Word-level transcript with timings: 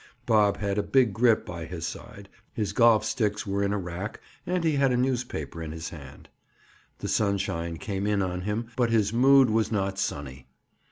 Bob 0.25 0.57
had 0.57 0.79
a 0.79 0.81
big 0.81 1.13
grip 1.13 1.45
by 1.45 1.63
his 1.63 1.85
side, 1.85 2.27
his 2.55 2.73
golf 2.73 3.05
sticks 3.05 3.45
were 3.45 3.61
in 3.61 3.71
a 3.71 3.77
rack 3.77 4.19
and 4.47 4.63
he 4.63 4.71
had 4.71 4.91
a 4.91 4.97
newspaper 4.97 5.61
in 5.61 5.71
his 5.71 5.89
hand. 5.89 6.27
The 6.97 7.07
sunshine 7.07 7.77
came 7.77 8.07
in 8.07 8.23
on 8.23 8.41
him 8.41 8.69
but 8.75 8.89
his 8.89 9.13
mood 9.13 9.51
was 9.51 9.71
not 9.71 9.99
sunny. 9.99 10.47